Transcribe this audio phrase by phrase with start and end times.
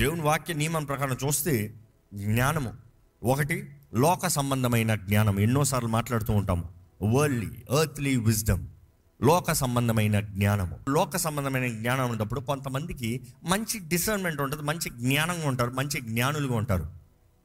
[0.00, 1.74] దేవుని వాక్య నియమం ప్రకారం చూస్తే
[2.14, 2.72] జ్ఞానము.
[3.22, 5.40] ఒకటి లోక సంబంధమైన జ్ఞానం.
[5.40, 6.64] ఎన్నోసార్లు మాట్లాడుతూ ఉంటాము.
[7.02, 8.66] వరల్డ్లీ ఎర్త్లీ విజ్డమ్
[9.22, 10.78] లోక సంబంధమైన జ్ఞానము.
[10.88, 16.86] లోక సంబంధమైన జ్ఞానం ఉన్నప్పుడు కొంతమందికి మంచి డిసర్న్మెంట్ ఉంటుంది మంచి జ్ఞానంగా ఉంటారు మంచి జ్ఞానులుగా ఉంటారు.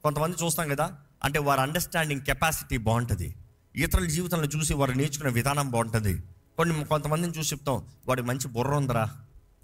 [0.03, 0.93] కొంతమంది చూస్తాం కదా
[1.23, 3.35] అంటే వారి అండర్స్టాండింగ్ కెపాసిటీ బాగుంటుంది.
[3.75, 6.23] ఇతరుల జీవితంలో చూసి వారు నేర్చుకునే విధానం బాగుంటుంది.
[6.57, 9.03] కొన్ని కొంతమందిని చూసి చెప్తాం వాడికి మంచి బుర్ర ఉందిరా.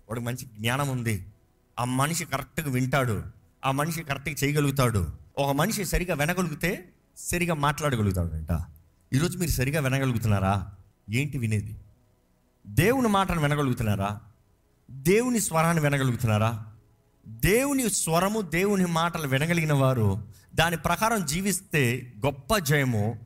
[0.10, 1.28] వాడికి మంచి జ్ఞానం ఉంది.
[1.80, 3.24] ఆ మనిషి కరెక్ట్గా వింటాడు.
[3.66, 5.08] ఆ మనిషి కరెక్ట్గా చేయగలుగుతాడు.
[5.38, 8.64] ఒక మనిషి సరిగా వినగలిగితే సరిగా మాట్లాడగలుగుతాడు అంట
[9.14, 10.68] ఈరోజు మీరు సరిగా వినగలుగుతున్నారా?
[11.10, 11.76] ఏంటి వినేది?
[12.68, 14.20] దేవుని మాటను వినగలుగుతున్నారా?
[14.92, 16.66] దేవుని స్వరాన్ని వినగలుగుతున్నారా?
[17.28, 20.24] దేవుని స్వరము దేవుని మాటలు వినగలిగిన వారు
[20.56, 23.20] దాని ప్రకారం జీవిస్తే గొప్ప జయము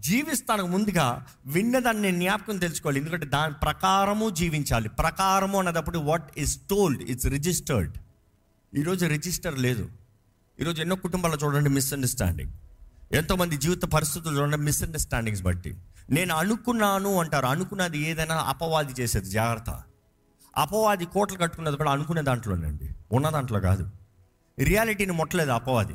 [0.00, 3.00] జీవిస్తానికి ముందుగా విన్నదాన్ని నేను జ్ఞాపకం తెలుసుకోవాలి.
[3.00, 4.88] ఎందుకంటే దాని ప్రకారము జీవించాలి.
[4.88, 7.98] ప్రకారము అన్నదప్పుడు what is told it's registered
[8.78, 9.90] ఈరోజు రిజిస్టర్ లేదు.
[10.60, 12.52] ఈరోజు ఎన్నో కుటుంబాలు చూడండి మిస్అండర్స్టాండింగ్
[13.12, 15.76] ఎంతోమంది జీవిత పరిస్థితులు చూడండి మిస్అండర్స్టాండింగ్స్ బట్టి.
[16.10, 17.46] నేను అనుకున్నాను అంటారు.
[17.46, 19.30] అనుకున్నది ఏదైనా అపవాది చేసేది.
[19.30, 19.82] జాగ్రత్త.
[20.56, 23.90] అపవాది కోట్లు కట్టుకున్నది కూడా అనుకునే దాంట్లోనండి ఉన్న దాంట్లో కాదు.
[24.58, 25.94] రియాలిటీని మొట్టలేదు అపవాది.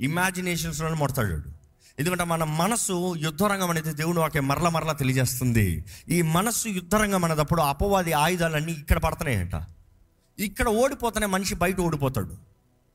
[0.00, 1.53] ఇమాజినేషన్స్లోనే మొడతాడు
[1.98, 5.84] ఎందుకంటే మన మనసు యుద్ధరంగం అనేది దేవుని వాకే మరల మరల తెలియజేస్తుంది.
[6.08, 9.52] ఈ మనస్సు యుద్ధరంగం అనేటప్పుడు అపవాది ఆయుధాలన్నీ ఇక్కడ పడుతున్నాయంట.
[10.38, 12.36] ఇక్కడ ఓడిపోతేనే మనిషి బయట ఓడిపోతాడు.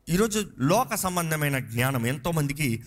[0.09, 2.83] ఈరోజు లోక సంబంధమైన జ్ఞానం ఎంతోమందికి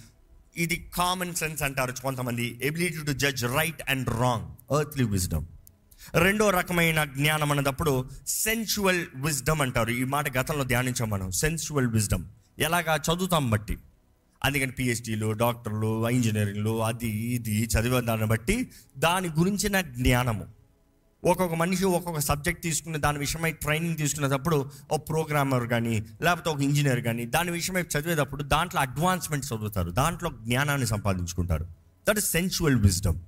[0.57, 2.61] ఇది కామన్ సెన్స్ అంటారు కొంతమంది.
[2.63, 5.47] Ability to judge right and wrong earthly wisdom
[6.15, 9.91] రెండో రకమైన జ్ఞానం అన్నదప్పుడు సెన్చువల్ విజ్డమ్ అంటారు.
[9.91, 11.31] ఈ మాట గతంలో ధ్యానించాం మనం.
[11.31, 12.25] సెన్చువల్ విజ్డమ్
[12.59, 12.97] ఎలాగా?
[12.97, 13.79] చదువుతాం బట్టి.
[14.45, 20.47] అందుకని పిహెచ్డీలు డాక్టర్లు ఇంజనీరింగ్లు అది ఇది చదివే దాన్ని బట్టి దాని గురించిన జ్ఞానము.
[21.25, 27.01] ఒక్కొక్క మనిషి ఒక్కొక్క సబ్జెక్ట్ తీసుకున్న దాని విషయమై ట్రైనింగ్ తీసుకునేటప్పుడు ఒక ప్రోగ్రామర్ కానీ లేకపోతే ఒక ఇంజనీర్
[27.01, 29.91] కానీ దాని విషయమై చదివేటప్పుడు దాంట్లో అడ్వాన్స్మెంట్ చదువుతారు.
[29.91, 31.67] దాంట్లో జ్ఞానాన్ని సంపాదించుకుంటారు.
[32.09, 33.19] దట్ ఇస్ సెన్చువల్ విజ్డమ్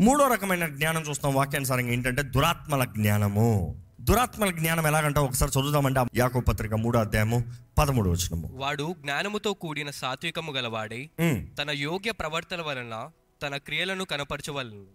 [0.00, 3.76] మూడో రకమైన జ్ఞానం చూస్తాం వాక్యానుసారంగా ఏంటంటే దురాత్మల జ్ఞానము.
[4.02, 7.44] దురాత్మల జ్ఞానం ఎలాగంటే ఒకసారి చదువుదామంటే యాకో పత్రిక మూడో అధ్యాయము
[7.78, 11.10] పదమూడు వచ్చినము వాడు జ్ఞానముతో కూడిన సాత్వికము గలవాడై
[11.58, 13.10] తన యోగ్య ప్రవర్తన వలన
[13.42, 14.86] తన క్రియలను కనపరచవలను.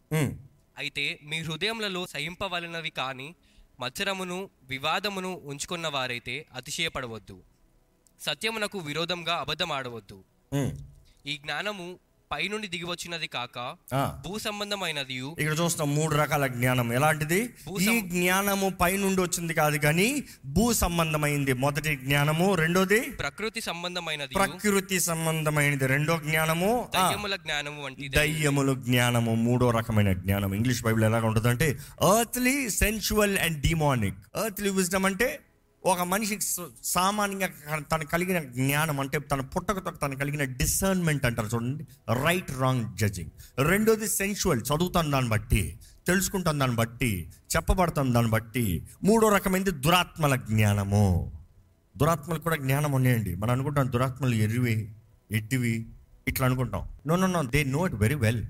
[0.78, 3.36] అయితే మీ హృదయములలో సహింపవలనవి కాని
[3.80, 7.42] మత్సరమును వివాదమును ఉంచుకున్న వారైతే అతిశయపడవద్దు.
[8.22, 10.24] సత్యమునకు విరోధంగా అబద్ధమాడవద్దు.
[10.54, 10.72] ఉమ్.
[11.26, 12.00] ఈ జ్ఞానము
[12.32, 14.22] పైనుండి దిగివచ్చినది కాక ఆ.
[14.28, 15.14] భూ సంబంధమైనది.
[15.14, 16.94] ఇక్కడ చూస్తాం మూడు రకాల జ్ఞానం.
[16.94, 17.54] ఎలాంటిది?
[17.82, 21.54] ఈ జ్ఞానము పైనుండి వచ్చింది కాదు కానీ భూ సంబంధమైంది.
[21.54, 23.00] మొదటి జ్ఞానము రెండోది?
[23.00, 24.34] ప్రకృతి సంబంధమైనది.
[24.34, 25.88] ప్రకృతి సంబంధమైనది.
[25.88, 28.10] రెండో జ్ఞానము దయ్యముల జ్ఞానము వంటిది.
[28.10, 30.54] దయ్యములు జ్ఞానము మూడో రకమైన జ్ఞానం.
[30.54, 31.78] ఇంగ్లీష్ బైబిల్ ఎలాగ ఉంటుంది అంటే
[32.20, 35.40] earthly sensual and demonic earthly wisdom అంటే
[35.86, 36.42] ఒక మనిషికి
[36.84, 41.88] సామాన్యంగా తను కలిగిన జ్ఞానం అంటే తన పుట్టకతో తను కలిగిన డిసర్న్మెంట్ అంటారు చూడండి.
[42.24, 43.30] రైట్ రాంగ్ జడ్జింగ్
[43.60, 48.88] రెండోది సెన్చువల్ చదువుతాను దాన్ని బట్టి తెలుసుకుంటాను దాన్ని బట్టి చెప్పబడతాను దాన్ని బట్టి.
[49.04, 51.32] మూడో రకమైనది దురాత్మల జ్ఞానము.
[51.98, 53.36] దురాత్మలు కూడా జ్ఞానం ఉన్నాయండి.
[53.36, 54.96] మనం అనుకుంటాం దురాత్మలు ఎరివి
[55.32, 55.90] ఎట్టివి
[56.28, 56.90] ఇట్లా అనుకుంటాం.
[57.08, 58.46] No no no they know it very well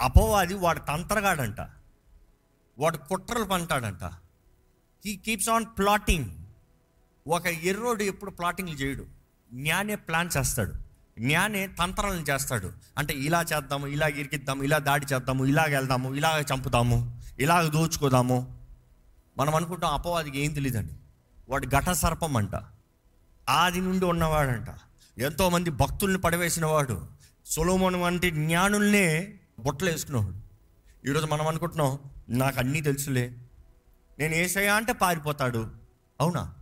[0.00, 1.60] అపోవాది వాడు తంత్రగాడంట.
[2.78, 4.10] వాడు కుట్రలు పంటాడంట.
[5.04, 6.30] హీ కీప్స్ ఆన్ ప్లాటింగ్
[7.26, 9.06] ఒక ఎర్రోడు ఎప్పుడు ప్లాటింగ్లు చేయడు.
[9.54, 10.72] జ్ఞానే ప్లాన్ చేస్తాడు.
[11.18, 12.72] జ్ఞానే తంత్రాలను చేస్తాడు.
[12.98, 18.58] అంటే ఇలా చేద్దాము ఇలా ఇరికిద్దాము ఇలా దాడి చేద్దాము ఇలాగ వెళ్దాము ఇలాగ చంపుతాము ఇలాగ దోచుకోదాము.
[19.38, 20.92] మనం అనుకుంటాం అపవాదికి ఏం తెలియదండి
[21.48, 22.50] వాడు ఘట సర్పం అంట.
[23.48, 24.66] ఆది నుండి ఉన్నవాడంట.
[25.18, 27.06] ఎంతోమంది భక్తుల్ని పడవేసిన వాడు.
[27.46, 30.46] సొలోమోన్ వంటి జ్ఞానుల్నే బొట్టలు వేసుకునేవాడు
[31.08, 33.36] ఈరోజు మనం అనుకుంటున్నాం నాకు అన్నీ తెలుసులే
[34.18, 35.70] నేను ఏసయ్యా అంటే పారిపోతాడు.
[36.20, 36.54] అవునా?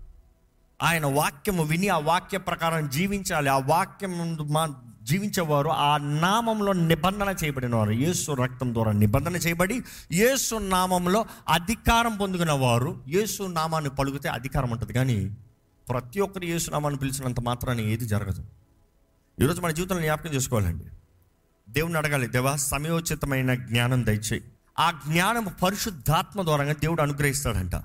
[0.83, 3.49] ఆయన వాక్యము విని ఆ వాక్య ప్రకారం జీవించాలి.
[3.49, 9.83] ఆ వాక్యం మా జీవించేవారు ఆ నామంలో నిబంధన చేయబడిన వారు యేసు రక్తం ద్వారా నిబంధన చేయబడి
[10.13, 14.93] యేసు నామంలో అధికారం పొందుకున్న వారు యేసు నామాన్ని పలుకుతే అధికారం ఉంటుంది.
[14.93, 15.37] కానీ
[15.89, 18.45] ప్రతి ఒక్కరు యేసు నామాన్ని పిలిచినంత మాత్రాన్ని ఏది జరగదు.
[19.41, 20.85] ఈరోజు మన జీవితంలో జ్ఞాపకం చేసుకోవాలండి.
[21.69, 22.27] దేవుని అడగాలి.
[22.27, 24.45] దేవా సమయోచితమైన జ్ఞానం దయచేయి.
[24.79, 27.77] ఆ జ్ఞానం పరిశుద్ధాత్మ ద్వారా దేవుడు అనుగ్రహిస్తాడంట.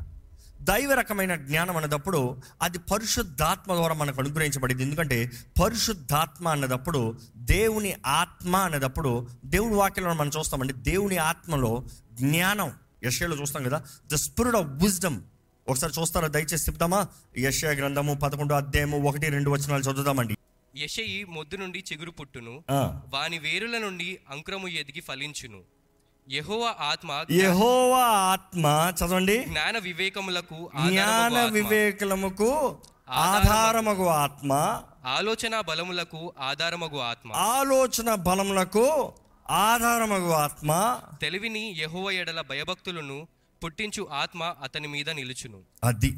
[0.61, 4.83] దైవ రకమైన జ్ఞానం అన్నదప్పుడు అది పరిశుద్ధాత్మ ద్వారా మనకు అనుగ్రహించబడింది.
[4.83, 5.31] ఎందుకంటే
[5.63, 11.83] పరిశుద్ధాత్మ అన్నదప్పుడు దేవుని ఆత్మ అన్నదప్పుడు దేవుని వాక్యంలో మనం చూస్తామండి దేవుని ఆత్మలో
[12.13, 12.71] జ్ఞానం.
[13.05, 13.83] యశలో చూస్తాం కదా
[14.13, 15.21] ద స్పిరిట్ ఆఫ్ విజ్డమ్.
[15.67, 16.27] ఒకసారి చూస్తారా?
[16.27, 17.07] దయచేసి చెప్తామా?
[17.37, 20.37] యశయ గ్రంథము పదకొండు అధ్యాయము ఒకటి రెండు వచనాలు చదువుదామండి.
[20.77, 22.63] యెషయి మొద్దు నుండి చిగురు పుట్టును.
[23.13, 25.59] వాని వేరుల నుండి అంకురము ఎదిగి ఫలించును.
[27.31, 29.45] యెహోవ ఆత్మ చదవండి.
[29.45, 31.45] జ్ఞాన వివేకములకు జ్ఞాన.
[31.45, 32.77] వివేకలముకు
[33.09, 34.81] ఆధారమగు ఆత్మ.
[35.05, 37.33] ఆలోచన బలములకు ఆధారమగు ఆత్మ.
[37.33, 39.13] ఆలోచన బలములకు
[39.49, 40.99] ఆధారమగు ఆత్మ.
[41.21, 43.27] తెలివిని యెహోవ ఎడల భయభక్తులను
[43.63, 45.61] పుట్టించు ఆత్మ అతని మీద నిలుచును.
[45.83, 46.11] అది.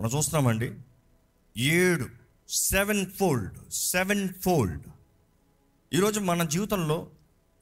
[0.00, 0.72] మనం చూస్తున్నామండి.
[1.58, 2.08] ఏడు
[2.48, 4.82] సెవెన్ ఫోల్డ్ సెవెన్ ఫోల్డ్.
[5.94, 7.06] ఈరోజు మన జీవితంలో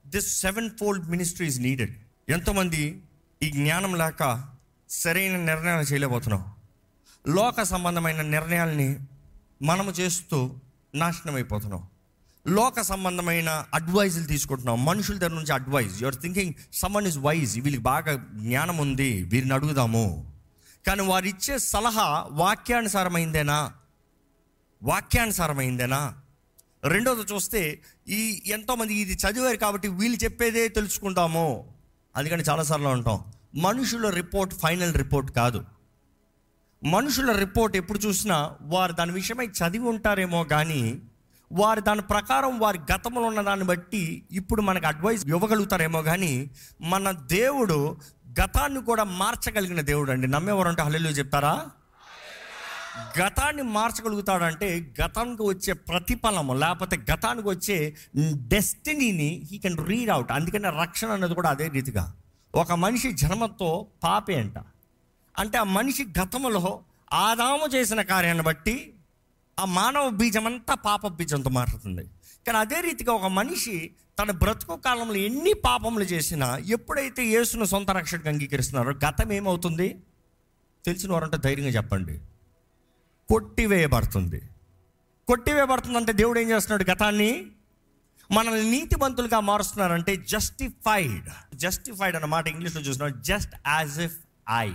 [0.07, 1.99] this seven fold ministry is needed
[2.29, 3.03] ఎంతోమంది
[3.43, 4.45] ఈ జ్ఞానం లేక
[4.89, 6.53] సరైన నిర్ణయాలు చేయలేకపోతున్నాం.
[7.29, 8.99] లోక సంబంధమైన నిర్ణయాల్ని
[9.63, 10.57] మనము చేస్తూ
[10.95, 11.89] నాశనం అయిపోతున్నాం.
[12.47, 14.85] లోక సంబంధమైన అడ్వైజులు తీసుకుంటున్నాం.
[14.85, 19.23] మనుషుల దగ్గర నుంచి advise your thinking someone is wise వీళ్ళకి బాగా జ్ఞానం ఉంది.
[19.23, 20.33] వీరిని అడుగుదాము.
[20.87, 23.73] కానీ వారు ఇచ్చే సలహా వాక్యానుసారమైందేనా?
[24.83, 26.15] వాక్యానుసారమైందేనా?
[26.85, 31.75] రెండోది చూస్తే ఈ ఎంతోమంది ఇది చదివారు కాబట్టి వీళ్ళు చెప్పేదే తెలుసుకుంటాము.
[32.17, 33.25] అందుకని చాలాసార్లు ఉంటాం
[33.55, 35.65] మనుషుల రిపోర్ట్ ఫైనల్ రిపోర్ట్ కాదు.
[36.85, 41.03] మనుషుల రిపోర్ట్ ఎప్పుడు చూసినా వారు దాని విషయమై చదివి ఉంటారేమో కానీ
[41.53, 46.51] వారు దాని ప్రకారం వారి గతంలో ఉన్న దాన్ని బట్టి ఇప్పుడు మనకు అడ్వైస్ ఇవ్వగలుగుతారేమో కానీ
[46.81, 47.97] మన దేవుడు
[48.41, 51.67] గతాన్ని కూడా మార్చగలిగిన దేవుడు అండి నమ్మేవారంటే హల్లెలూయా చెప్తారా?
[53.19, 57.97] గతాన్ని మార్చగలుగుతాడంటే గతానికి వచ్చే ప్రతిఫలము లేకపోతే గతానికి వచ్చే
[58.33, 62.15] డెస్టినీని హీ కెన్ రీడ్ అవుట్ అందుకనే రక్షణ అనేది కూడా అదే రీతిగా.
[62.55, 64.59] ఒక మనిషి జన్మతో పాపే అంట.
[65.39, 66.81] అంటే ఆ మనిషి గతంలో
[67.13, 68.95] ఆదాము చేసిన కార్యాన్ని బట్టి
[69.61, 72.05] ఆ మానవ బీజం అంతా పాప బీజంతో మారుతుంది.
[72.47, 78.29] కానీ అదే రీతిగా ఒక మనిషి తన బ్రతుకు కాలంలో ఎన్ని పాపములు చేసినా ఎప్పుడైతే యేసును సొంత రక్షణకు
[78.29, 80.01] అంగీకరిస్తున్నారో గతం ఏమవుతుంది?
[80.85, 82.21] తెలిసిన వారంటే ధైర్యంగా చెప్పండి.
[83.31, 84.43] కొట్టివేయబడుతుంది.
[85.29, 87.47] కొట్టివేయబడుతుంది అంటే దేవుడు ఏం చేస్తున్నాడు గతాన్ని?
[88.31, 94.17] మనల్ని నీతిమంతులుగా మారుస్తున్నారంటే జస్టిఫైడ్ జస్టిఫైడ్ అన్నమాట ఇంగ్లీష్లో చూస్తున్నాడు జస్ట్ యాజ్ ఇఫ్
[94.51, 94.71] ఐ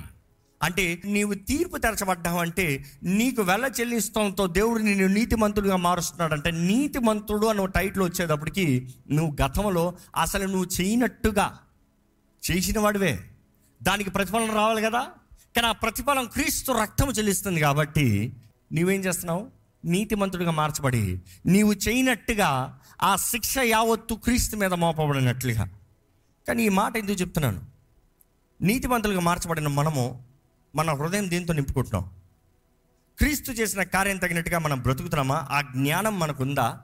[0.63, 7.66] అంటే నీవు తీర్పు తెరచబడ్డావు అంటే నీకు వెళ్ళ చెల్లిస్తంతో దేవుడు నిన్ను నీతిమంతుడిగా మారుస్తున్నాడు అంటే నీతిమంతుడు అన్న
[7.66, 11.60] టైటిల్ వచ్చేటప్పటికి నువ్వు గతంలో అసలు నువ్వు చేయనట్టుగా
[12.52, 13.30] చేసిన వాడివే.
[13.84, 15.00] దానికి ప్రతిఫలం రావాలి కదా?
[15.56, 18.34] కానీ ఆ ప్రతిఫలం క్రీస్తు రక్తం చెల్లిస్తుంది కాబట్టి
[18.75, 19.48] నీవేం చేస్తున్నావు?
[19.86, 25.69] నీతిమంతుడిగా మార్చబడి నీవు చేయనట్టుగా ఆ శిక్ష యావత్తు క్రీస్తు మీద మోపబడినట్లుగా.
[26.48, 27.62] కానీ ఈ మాట ఎందుకు చెప్తున్నాను?
[28.62, 30.24] నీతిమంతులుగా మార్చబడిన మనము
[30.75, 32.10] మన హృదయం దీంతో నింపుకుంటున్నాం?
[33.18, 35.48] క్రీస్తు చేసిన కార్యం తగినట్టుగా మనం బ్రతుకుతున్నామా?
[35.50, 36.81] ఆ జ్ఞానం మనకుందా?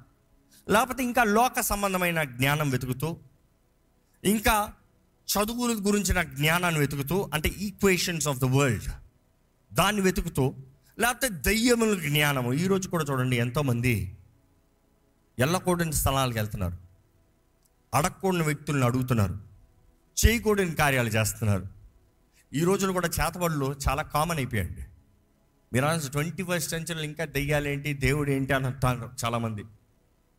[0.69, 3.17] లేకపోతే ఇంకా లోక సంబంధమైన జ్ఞానం వెతుకుతూ
[4.23, 4.73] ఇంకా
[5.27, 8.83] చదువుల గురించిన జ్ఞానాన్ని వెతుకుతూ అంటే ఈక్వేషన్స్ ఆఫ్ ద వరల్డ్
[9.73, 10.55] దాన్ని వెతుకుతూ
[10.99, 12.53] లేకపోతే దయ్యముల జ్ఞానము.
[12.53, 14.17] ఈరోజు కూడా చూడండి ఎంతోమంది
[15.39, 16.77] వెళ్ళకూడని స్థలాలకు వెళ్తున్నారు.
[17.93, 19.37] అడగకూడని వ్యక్తులను అడుగుతున్నారు.
[20.25, 21.65] చేయకూడని కార్యాలు చేస్తున్నారు.
[22.53, 24.85] ఈ రోజున కూడా చేతబడులు చాలా కామన్ అయిపోయాయండి.
[25.73, 29.63] మీరు ట్వంటీ ఫస్ట్ సెంచరీలో ఇంకా దెయ్యాలేంటి దేవుడు ఏంటి అని అంటారు చాలామంది.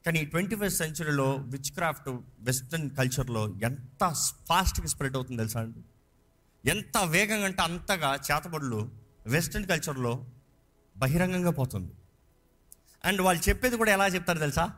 [0.07, 2.09] కానీ ఈ ట్వంటీ ఫస్ట్ సెంచరీలో విచ్ క్రాఫ్ట్
[2.41, 4.15] వెస్ట్రన్ కల్చర్లో ఎంత
[4.49, 5.79] ఫాస్ట్గా స్ప్రెడ్ అవుతుంది తెలుసా అండి?
[6.71, 8.91] ఎంత వేగంగా అంటే అంతగా చేతబడులు
[9.27, 10.27] వెస్ట్రన్ కల్చర్లో
[10.97, 11.93] బహిరంగంగా పోతుంది.
[13.05, 14.73] అండ్ వాళ్ళు చెప్పేది కూడా ఎలా చెప్తారు తెలుసా?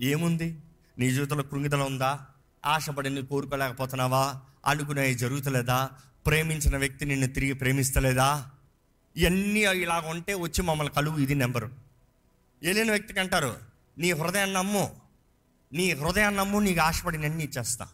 [0.00, 0.58] ఏముంది?
[0.98, 2.20] నీ జీవితంలో కృంగిదల ఉందా?
[2.66, 4.40] ఆశపడి కోరుకోలేకపోతున్నావా?
[4.66, 5.90] అనుకునేవి జరుగుతలేదా?
[6.26, 8.50] ప్రేమించిన వ్యక్తి నిన్ను తిరిగి ప్రేమిస్తలేదా?
[9.16, 11.70] ఇవన్నీ ఇలాగ ఉంటే వచ్చి మమ్మల్ని కలువు ఇది నెంబరు.
[12.62, 13.56] వెళ్ళిన వ్యక్తికి అంటారు
[13.98, 14.96] నీ హృదయాన్ని నమ్ము.
[15.72, 17.88] నీ హృదయాన్ని నమ్ము నీకు ఆశపడినన్నీ ఇచ్చేస్తా.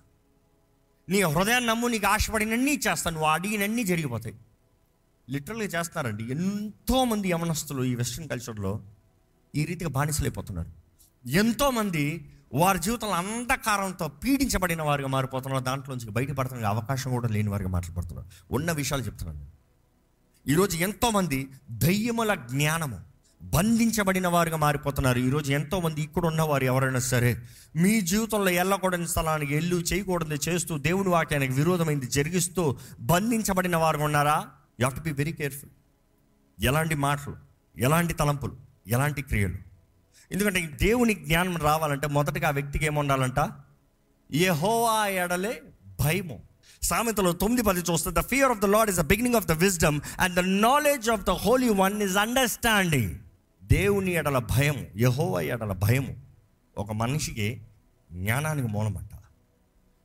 [1.08, 3.10] నీ హృదయాన్ని నమ్ము నీకు ఆశపడినన్నీ ఇచ్చేస్తా.
[3.10, 4.34] నువ్వు అడిగినన్నీ జరిగిపోతాయి.
[5.30, 6.24] లిటరల్గా చేస్తున్నారండి.
[6.30, 8.80] ఎంతోమంది యమనస్తులు ఈ వెస్ట్రన్ కల్చర్లో
[9.54, 10.70] ఈ రీతిగా బానిసలైపోతున్నారు.
[11.28, 15.64] ఎంతోమంది వారి జీవితంలో అంధకారంతో పీడించబడిన వారిగా మారిపోతున్నారు.
[15.64, 19.46] దాంట్లోంచి బయటపడుతున్న అవకాశం కూడా లేని వారిగా మాట్లాడుతున్నారు ఉన్న విషయాలు చెప్తున్నాను.
[20.48, 23.00] ఈరోజు ఎంతోమంది దయ్యముల జ్ఞానము
[23.42, 25.18] బంధించబడిన వారుగా మారిపోతున్నారు.
[25.18, 27.42] ఈరోజు ఎంతోమంది ఇక్కడ ఉన్నవారు ఎవరైనా సరే
[27.76, 34.50] మీ జీవితంలో వెళ్ళకూడని స్థలానికి వెళ్ళు చేయకూడదు చేస్తూ దేవుని వాక్యానికి విరోధమైంది జరిగిస్తూ బంధించబడిన వారు ఉన్నారా?
[34.80, 35.70] You to be very careful
[36.64, 37.36] ఎలాంటి మాటలు
[37.76, 39.58] ఎలాంటి తలంపులు ఎలాంటి క్రియలు.
[40.32, 43.50] ఎందుకంటే ఈ దేవుని జ్ఞానం రావాలంటే మొదటగా ఆ వ్యక్తికి ఏముండాలంట?
[44.32, 45.62] యహోవా ఎడలే
[46.00, 46.42] భయము.
[46.82, 50.00] సామెతలో తొమ్మిది పది చూస్తే the fear of the lord is the beginning of the wisdom
[50.20, 53.18] and the knowledge of the holy one is understanding
[53.64, 56.16] దేవుని ఎడల భయము యహోవా ఎడల భయము
[56.78, 57.60] ఒక మనిషికి
[58.12, 59.10] జ్ఞానానికి మూలమంట.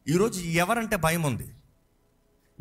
[0.10, 1.48] ఈరోజు ఎవరంటే భయం ఉంది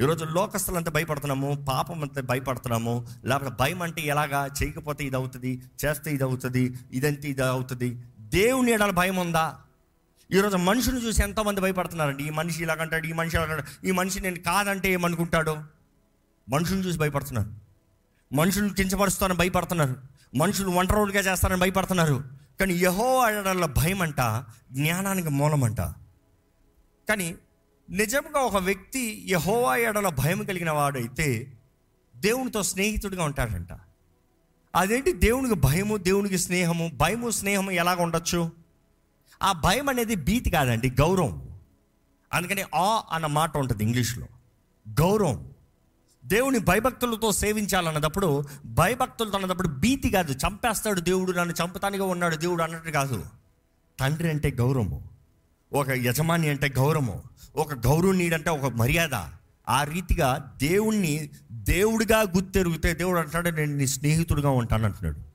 [0.00, 4.46] ఈరోజు లోకస్తులంతా భయపడుతున్నాము పాపం అంతా భయపడుతున్నాము లేకపోతే భయం అంటే ఎలాగా?
[4.46, 9.56] చేయకపోతే ఇది అవుతుంది చేస్తే ఇది అవుతుంది ఇదంతే ఇది అవుతుంది దేవుని ఎడల భయం ఉందా?
[10.32, 12.24] ఈరోజు మనుషుని చూసి ఎంతోమంది భయపడుతున్నారండి.
[12.24, 15.56] ఈ మనిషి ఇలాగంటాడు ఈ మనిషి ఇలాగంటాడు ఈ మనిషి నేను కాదంటే ఏమనుకుంటాడు?
[16.48, 17.50] మనుషుని చూసి భయపడుతున్నారు.
[18.34, 19.96] మనుషులు కించపరుస్తారని భయపడుతున్నారు.
[20.34, 22.24] మనుషులు ఒంటరోలుగా చేస్తారని భయపడుతున్నారు.
[22.60, 24.20] కానీ యహో అడల భయం అంట
[24.72, 25.80] జ్ఞానానికి మూలమంట.
[27.08, 27.34] కానీ
[27.90, 31.52] నిజంగా ఒక వ్యక్తి యహోవా ఎడల భయం కలిగిన వాడైతే
[32.16, 33.68] దేవునితో స్నేహితుడిగా ఉంటాడంట.
[34.76, 35.12] అదేంటి?
[35.12, 38.52] దేవునికి భయము దేవునికి స్నేహము భయము స్నేహము ఎలాగ ఉండొచ్చు?
[39.42, 41.48] ఆ భయం అనేది భీతి కాదండి గౌరవం.
[42.32, 44.26] అందుకని ఆ అన్న మాట ఉంటుంది ఇంగ్లీష్లో.
[44.88, 45.50] గౌరవం.
[46.24, 50.32] దేవుని భయభక్తులతో సేవించాలన్నప్పుడు భయభక్తులతో అన్నప్పుడు భీతి కాదు.
[50.32, 53.26] చంపేస్తాడు దేవుడు నన్ను చంపుతానిగా ఉన్నాడు దేవుడు అన్నట్టు కాదు.
[54.00, 55.08] తండ్రి అంటే గౌరవము.
[55.72, 57.22] ఒక యజమాని అంటే గౌరవము.
[57.56, 59.14] ఒక గౌరవనీయుడంటే ఒక మర్యాద.
[59.68, 65.28] ఆ రీతిగా దేవుణ్ణి దేవుడిగా గుర్తెరుగుతే దేవుడు అంటాడు నేను నీ స్నేహితుడిగా ఉంటాను అంటున్నాడు.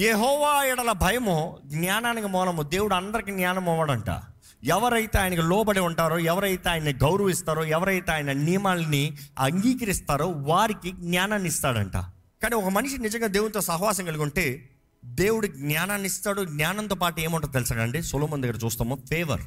[0.00, 4.20] యెహోవా ఎడల భయము జ్ఞానానికి మూలము దేవుడు అందరికి జ్ఞానం అవ్వడంట.
[4.64, 11.96] ఎవరైతే ఆయనకు లోబడి ఉంటారో ఎవరైతే ఆయన్ని గౌరవిస్తారో ఎవరైతే ఆయన నియమాలని అంగీకరిస్తారో వారికి జ్ఞానాన్ని ఇస్తాడంట.
[12.42, 14.70] కానీ ఒక మనిషి నిజంగా దేవునితో సహవాసం కలిగి ఉంటే
[15.04, 16.44] దేవుడు జ్ఞానాన్ని ఇస్తాడు.
[16.44, 18.02] జ్ఞానంతో పాటు ఏముంటుందో తెలుసా అండి?
[18.02, 18.98] సులభం దగ్గర చూస్తాము.
[19.08, 19.40] ఫేవర్.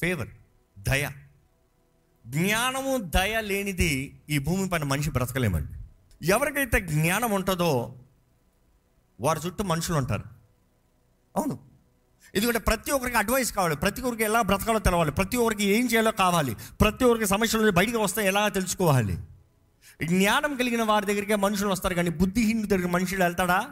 [0.00, 0.28] ఫేవర్.
[0.82, 1.10] దయ.
[2.26, 5.72] జ్ఞానము దయ లేనిది ఈ భూమి పైన మనిషి బ్రతకలేమండి.
[6.26, 7.94] ఎవరికైతే జ్ఞానం ఉంటుందో
[9.20, 10.22] వారి చుట్టూ మనుషులు ఉంటారు.
[11.36, 11.58] అవును.
[12.34, 13.76] ఎందుకంటే ప్రతి ఒక్కరికి అడ్వైస్ కావాలి.
[13.76, 15.12] ప్రతి ఒక్కరికి ఎలా బ్రతకాలో తెలవాలి.
[15.12, 16.54] ప్రతి ఒక్కరికి ఏం చేయాలో కావాలి.
[16.54, 19.18] ప్రతి ఒక్కరికి సమస్యలు బయటకు బయటికి వస్తే ఎలా తెలుసుకోవాలి?
[20.04, 23.70] జ్ఞానం కలిగిన వారి దగ్గరికే మనుషులు వస్తారు కానీ బుద్ధిహీనుడి దగ్గర మనుషులు వెళ్తాడా?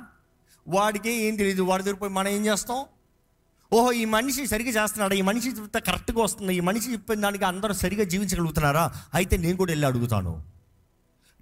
[0.69, 2.85] వాడికి ఏం తెలియదు వాడి దగ్గర పోయి మనం ఏం చేస్తాం?
[3.73, 5.15] ఓహో ఈ మనిషి సరిగా చేస్తున్నాడా?
[5.15, 6.55] ఈ మనిషి చెప్తే కరెక్ట్గా వస్తుంది.
[6.55, 8.93] ఈ మనిషి చెప్పిన దానికి అందరూ సరిగా జీవించగలుగుతున్నారా?
[9.15, 10.45] అయితే నేను కూడా వెళ్ళి అడుగుతాను.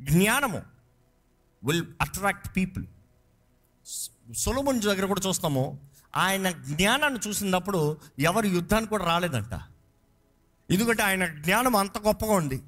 [0.01, 0.63] జ్ఞానము
[1.65, 2.87] విల్ అట్రాక్ట్ పీపుల్
[4.37, 5.79] సొలమున్ దగ్గర కూడా చూస్తాము
[6.17, 9.61] ఆయన జ్ఞానాన్ని చూసినప్పుడు ఎవరు యుద్ధానికి కూడా రాలేదంట.
[10.71, 12.63] ఎందుకంటే ఆయన జ్ఞానం అంత గొప్పగా ఉంది.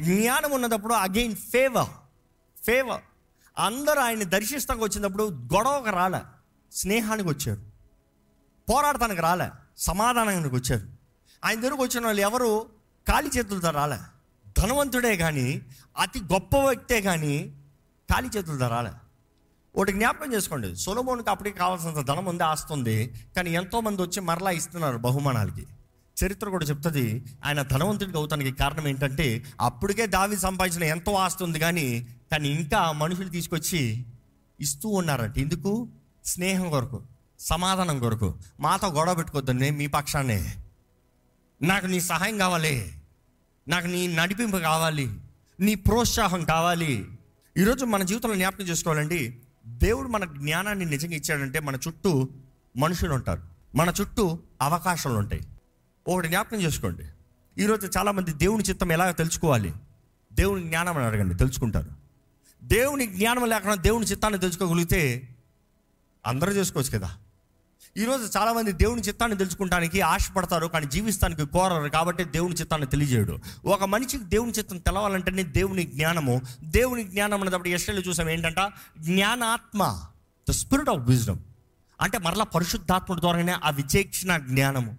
[0.00, 1.88] జ్ఞానం ఉన్నప్పుడు అగైన్ ఫేవర్
[2.64, 3.00] ఫేవర్
[3.58, 6.20] అందరూ ఆయన దర్శిస్తానికి వచ్చినప్పుడు గొడవకు రాలే.
[6.72, 7.65] స్నేహానికి వచ్చారు.
[8.68, 9.48] పోరాడటానికి రాలే.
[9.78, 10.82] సమాధానానికి వచ్చారు.
[11.44, 12.66] ఆయన దగ్గరకు వచ్చిన వాళ్ళు ఎవరు?
[13.08, 13.98] ఖాళీ చేతులతో రాలే.
[14.58, 15.62] ధనవంతుడే కానీ
[15.98, 17.62] అతి గొప్ప వ్యక్తే కానీ
[18.10, 18.90] ఖాళీ చేతులతో రాలే.
[19.74, 20.76] ఒకటి జ్ఞాపకం చేసుకోండి.
[20.76, 25.66] సొలమోనికి అప్పటికి కావాల్సినంత ధనం ఉంది ఆస్తుంది కానీ ఎంతోమంది వచ్చి మరలా ఇస్తున్నారు బహుమానాలకి.
[26.24, 32.48] చరిత్ర కూడా చెప్తుంది ఆయన ధనవంతుడికి అవుతానికి కారణం ఏంటంటే అప్పటికే దావి సంపాదించిన ఎంతో ఆస్తుంది కానీ కానీ
[32.48, 34.06] ఇంకా మనుషులు తీసుకొచ్చి
[34.60, 35.38] ఇస్తూ ఉన్నారంట.
[35.38, 35.88] ఎందుకు?
[36.24, 37.02] స్నేహం కొరకు.
[37.40, 38.38] సమాధానం కొరకు.
[38.60, 40.54] మాతో గొడవ పెట్టుకోవద్దు నేను మీ పక్షాన్నే.
[41.62, 43.02] నాకు నీ సహాయం కావాలి.
[43.68, 45.20] నాకు నీ నడిపింపు కావాలి.
[45.60, 47.10] నీ ప్రోత్సాహం కావాలి.
[47.58, 52.28] ఈరోజు మన జీవితంలో జ్ఞాపకం చేసుకోవాలండి దేవుడు మన జ్ఞానాన్ని నిజంగా ఇచ్చాడంటే మన చుట్టూ
[52.76, 53.42] మనుషులు ఉంటారు.
[53.74, 55.42] మన చుట్టూ అవకాశాలు ఉంటాయి.
[56.08, 57.02] ఒకటి జ్ఞాపకం చేసుకోండి.
[57.62, 59.74] ఈరోజు చాలామంది దేవుని చిత్తం ఎలా తెలుసుకోవాలి?
[60.32, 61.90] దేవుని జ్ఞానం అని అడగండి తెలుసుకుంటారు.
[62.64, 65.28] దేవుని జ్ఞానం లేకుండా దేవుని చిత్తాన్ని తెలుసుకోగలిగితే
[66.26, 67.16] అందరూ చేసుకోవచ్చు కదా?
[67.98, 71.88] ఈరోజు చాలామంది దేవుని చిత్తాన్ని తెలుసుకుంటానికి ఆశపడతారు కానీ జీవిస్తానికి కోరరు.
[71.88, 73.38] కాబట్టి దేవుని చిత్తాన్ని తెలియజేయడు.
[73.64, 76.40] ఒక మనిషికి దేవుని చిత్తం తెలవాలంటేనే దేవుని జ్ఞానము.
[76.64, 78.58] దేవుని జ్ఞానం అన్నప్పుడు ఎస్టైలు చూసాం ఏంటంట?
[78.98, 80.00] జ్ఞానాత్మ
[80.48, 81.38] ద స్పిరిట్ ఆఫ్ విజ్డమ్
[82.00, 84.96] అంటే మరలా పరిశుద్ధాత్మ ద్వారానే ఆ విచేక్షణ జ్ఞానము.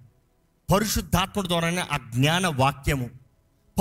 [0.76, 3.10] పరిశుద్ధాత్మ ద్వారానే ఆ జ్ఞాన వాక్యము.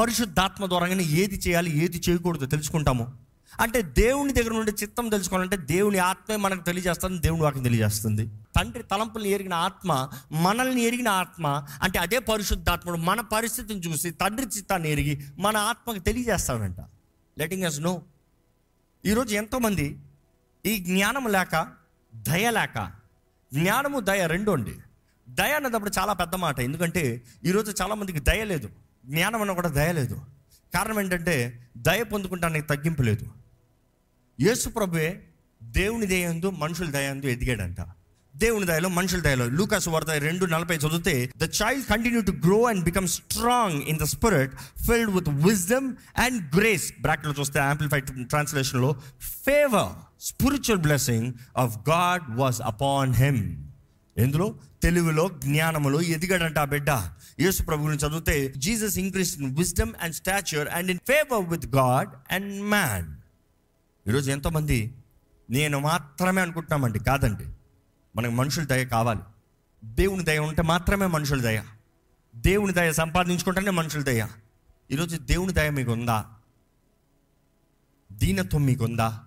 [0.01, 3.26] పరిశుద్ధాత్మ ద్వారానే ఏది చేయాలి ఏది చేయకూడదు తెలుసుకుంటాము.
[3.61, 8.27] అంటే దేవుని దగ్గర నుండి చిత్తం తెలుసుకోవాలంటే దేవుని ఆత్మే మనకు తెలియజేస్తుంది దేవుని వాక్యం తెలియజేస్తుంది.
[8.27, 14.91] తండ్రి తలంపులను ఎరిగిన ఆత్మ మనల్ని ఎరిగిన ఆత్మ అంటే అదే పరిశుద్ధాత్ముడు మన పరిస్థితిని చూసి తండ్రి చిత్తాన్ని
[14.91, 16.81] ఎరిగి మన ఆత్మకు తెలియజేస్తాడంట.
[17.39, 18.03] లెటింగ్ అస్ నో
[19.05, 19.99] ఈరోజు ఎంతోమంది
[20.67, 21.69] ఈ జ్ఞానం లేక
[22.15, 22.93] దయ లేక
[23.53, 24.75] జ్ఞానము దయ రెండు అండి.
[25.29, 26.61] దయ అన్నప్పుడు చాలా పెద్ద మాట.
[26.61, 28.71] ఎందుకంటే ఈరోజు చాలామందికి దయ లేదు.
[29.07, 30.21] జ్ఞానం అన్న కూడా దయ లేదు.
[30.75, 33.46] కారణం ఏంటంటే దయ పొందుకుంటానికి తగ్గింపు లేదు.
[34.41, 35.21] యేసు ప్రభువే
[35.63, 37.77] దేవుని దయందు మనుషుల దయందు ఎదిగాడంట.
[38.37, 39.49] దేవుని దయలో మనుషుల దయలో.
[39.49, 44.03] లూకాస్ వార్త రెండు నలభై చదివితే the child continue to grow and become strong in the
[44.03, 44.55] spirit
[44.87, 52.63] filled with wisdom and grace బ్రాకెట్లో చూస్తే amplified ట్రాన్స్లేషన్లో favour spiritual blessing of God was
[52.63, 53.67] upon him
[54.19, 54.55] ఎందులో?
[54.83, 56.91] తెలుగులో జ్ఞానములో ఎదిగాడంట ఆ బిడ్డ.
[57.41, 62.63] యేసు ప్రభువుని చదివితే Jesus increase in wisdom and stature and in favour with God and
[62.63, 63.26] man
[64.09, 64.95] ఈరోజు ఎంతోమంది
[65.51, 67.45] నేను మాత్రమే అనుకుంటున్నామండి కాదండి.
[68.17, 69.21] మనకు మనుషుల దయ కావాలి.
[69.85, 71.63] దేవుని దయ ఉంటే మాత్రమే మనుషుల దయ.
[72.37, 74.27] దేవుని దయ సంపాదించుకుంటేనే మనుషుల దయ.
[74.91, 76.25] ఈరోజు దేవుని దయ మీకు ఉందా
[78.13, 79.25] దీనత్వం మీకుందా?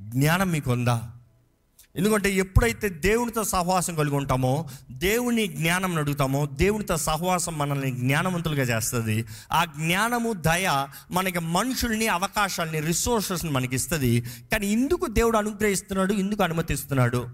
[0.00, 1.19] జ్ఞానం మీకుందా?
[1.96, 9.24] ఎందుకంటే ఎప్పుడైతే దేవునితో సహవాసం కలిగి ఉంటామో దేవుని జ్ఞానం అడుగుతామో దేవునితో సహవాసం మనల్ని జ్ఞానవంతులుగా చేస్తుంది.
[9.52, 14.20] ఆ జ్ఞానము దయ మనకి మనుషుల్ని అవకాశాలని రిసోర్సెస్ని మనకి ఇస్తుంది.
[14.20, 17.28] కానీ ఇందుకు దేవుడు అనుగ్రహిస్తున్నాడు ఇందుకు అనుమతిస్తున్నాడు.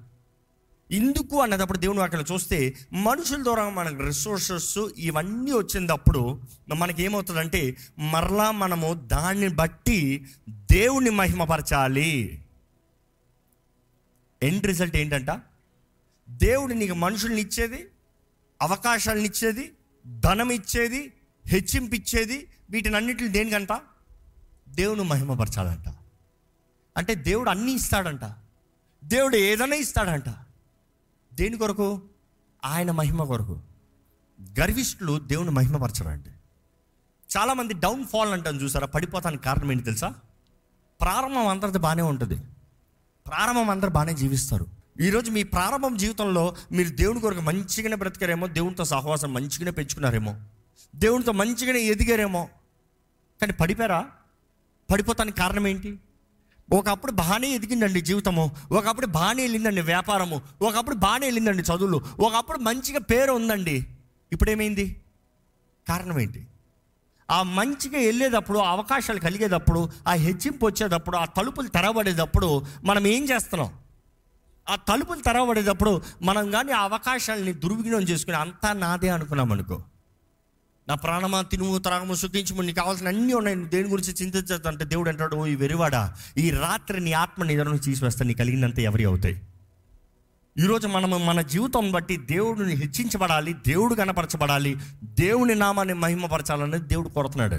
[0.90, 6.40] ఇందుకు అన్నదప్పుడు దేవుని అక్కడ చూస్తే మనుషుల ద్వారా మనకు రిసోర్సెస్ ఇవన్నీ వచ్చినప్పుడు
[6.74, 12.42] మనకి ఏమవుతుందంటే మరలా మనము దాన్ని బట్టి దేవుని మహిమపరచాలి.
[14.42, 15.42] ఎండ్ రిజల్ట్ ఏంటంట?
[16.28, 17.88] దేవుడు నీకు మనుషుల్ని ఇచ్చేది
[18.62, 19.72] అవకాశాలను ఇచ్చేది
[20.20, 21.12] ధనం ఇచ్చేది
[21.46, 23.68] హెచ్చింపు ఇచ్చేది వీటిని అన్నింటిని దేనికంట?
[24.68, 25.94] దేవుని మహిమపరచాలంట.
[26.96, 28.34] అంటే దేవుడు అన్నీ ఇస్తాడంట.
[29.04, 30.28] దేవుడు ఏదైనా ఇస్తాడంట.
[31.34, 32.02] దేని కొరకు?
[32.64, 33.60] ఆయన మహిమ కొరకు.
[34.60, 36.28] గర్విష్ఠులు దేవుని మహిమపరచరండి.
[37.38, 38.86] చాలామంది డౌన్ ఫాల్ అంటాను చూసారా?
[38.86, 40.14] పడిపోతానికి కారణం ఏంటి తెలుసా?
[41.00, 42.38] ప్రారంభం అందరిది బాగానే ఉంటుంది.
[43.26, 44.66] ప్రారంభం అందరు బాగానే జీవిస్తారు.
[45.00, 50.36] ఈరోజు మీ ప్రారంభం జీవితంలో మీరు దేవుని కొరకు మంచిగానే బ్రతికారేమో దేవునితో సహవాసం మంచిగానే పెంచుకున్నారేమో
[50.96, 52.48] దేవునితో మంచిగానే ఎదిగారేమో.
[53.40, 54.06] కానీ పడిపోయారా?
[54.90, 55.98] పడిపోతానికి కారణం ఏంటి?
[56.72, 63.32] ఒకప్పుడు బాగానే ఎదిగిందండి జీవితము ఒకప్పుడు బాగానే వెళ్ళిందండి వ్యాపారము ఒకప్పుడు బాగానే వెళ్ళిందండి చదువులు ఒకప్పుడు మంచిగా పేరు
[63.32, 63.86] ఉందండి.
[64.32, 65.02] ఇప్పుడేమైంది?
[65.88, 66.46] కారణం ఏంటి?
[67.30, 73.70] ఆ మంచిగా వెళ్ళేటప్పుడు ఆ అవకాశాలు కలిగేటప్పుడు ఆ హెచ్చింపు వచ్చేటప్పుడు ఆ తలుపులు తెరవబడేటప్పుడు మనం ఏం చేస్తున్నాం?
[74.68, 79.82] ఆ తలుపులు తెరవబడేటప్పుడు మనం కానీ ఆ అవకాశాలని దుర్వినియోగం చేసుకుని అంతా నాదే అనుకున్నాం అనుకో.
[80.88, 83.56] నా ప్రాణమా తినుము త్రాగము శుద్ధించము నీకు కావాల్సిన అన్నీ ఉన్నాయి.
[83.56, 87.78] నువ్వు దేని గురించి చింతించద్దు అంటే దేవుడు అంటాడు "ఓ ఈ వెరివాడా ఈ రాత్రి నీ ఆత్మ నిద్రను
[87.78, 89.40] తీసివేస్తా నీ కలిగినంత ఎవరి అవుతాయి?
[90.58, 97.58] ఈరోజు మనము మన జీవితం బట్టి దేవుడిని హెచ్చించబడాలి దేవుడు కనపరచబడాలి దేవుని నామాన్ని మహిమపరచాలని దేవుడు కోరుతున్నాడు.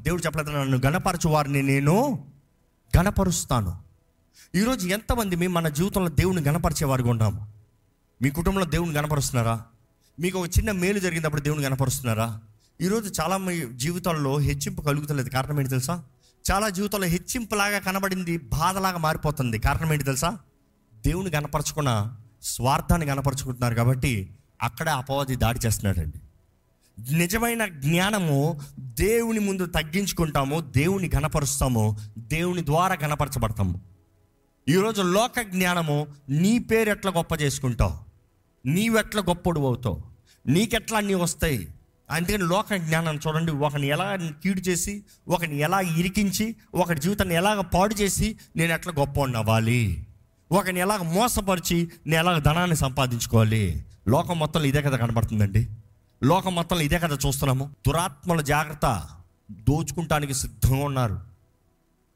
[0.00, 2.26] దేవుడు చెప్పలేదు నన్ను గణపరచు వారిని నేను
[2.98, 3.78] గణపరుస్తాను.
[4.54, 7.48] ఈరోజు ఎంతమంది మేము మన జీవితంలో దేవుని గణపరిచేవారుగా ఉన్నాము?
[8.22, 9.62] మీ కుటుంబంలో దేవుని గణపరుస్తున్నారా?
[10.20, 12.40] మీకు ఒక చిన్న మేలు జరిగినప్పుడు దేవుని గణపరుస్తున్నారా?
[12.80, 15.28] ఈరోజు చాలా మీ జీవితాల్లో హెచ్చింపు కలుగుతలేదు.
[15.28, 16.02] కారణం ఏంటి తెలుసా?
[16.52, 19.58] చాలా జీవితంలో హెచ్చింపులాగా కనబడింది బాధలాగా మారిపోతుంది.
[19.58, 20.38] కారణం ఏంటి తెలుసా?
[21.06, 24.30] దేవుని గణపరచుకున్న స్వార్థాన్ని కనపరుచుకుంటున్నారు కాబట్టి
[24.62, 26.18] అక్కడే అపవాది దాడి చేస్తున్నాడండి.
[27.16, 33.80] నిజమైన జ్ఞానము దేవుని ముందు తగ్గించుకుంటాము దేవుని గణపరుస్తాము దేవుని ద్వారా గణపరచబడతాము
[34.68, 37.98] ఈరోజు లోక జ్ఞానము నీ పేరు ఎట్లా గొప్ప చేసుకుంటావు?
[38.68, 40.02] నీవెట్లా గొప్పడు అవుతావు?
[40.46, 41.68] నీకెట్లా అన్నీ వస్తాయి?
[42.10, 47.94] అందుకని లోక జ్ఞానం చూడండి ఒకని ఎలా కీడు చేసి ఒకని ఎలా ఇరికించి ఒకటి జీవితాన్ని ఎలాగ పాడు
[47.94, 50.07] చేసి నేను ఎట్లా గొప్ప అవ్వాలి?
[50.52, 53.84] ఒకని ఎలాగ మోసపరిచి నేను ఎలాగ ధనాన్ని సంపాదించుకోవాలి.
[54.08, 55.68] లోకం మొత్తంలో ఇదే కదా కనబడుతుందండి.
[56.24, 57.74] లోకం మొత్తంలో ఇదే కదా చూస్తున్నాము.
[57.86, 59.08] దురాత్మల జాగ్రత్త
[59.50, 61.20] దోచుకుంటానికి సిద్ధంగా ఉన్నారు.